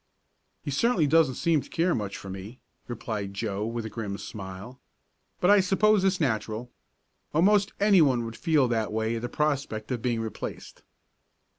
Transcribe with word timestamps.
"He 0.63 0.71
certainly 0.71 1.05
doesn't 1.05 1.35
seem 1.35 1.61
to 1.61 1.69
care 1.69 1.93
much 1.93 2.17
for 2.17 2.27
me," 2.27 2.59
replied 2.87 3.35
Joe, 3.35 3.67
with 3.67 3.85
a 3.85 3.89
grim 3.91 4.17
smile. 4.17 4.79
"But 5.39 5.51
I 5.51 5.59
suppose 5.59 6.03
it's 6.03 6.19
natural. 6.19 6.71
Almost 7.35 7.73
anyone 7.79 8.25
would 8.25 8.35
feel 8.35 8.67
that 8.69 8.91
way 8.91 9.17
at 9.17 9.21
the 9.21 9.29
prospect 9.29 9.91
of 9.91 10.01
being 10.01 10.19
replaced." 10.19 10.81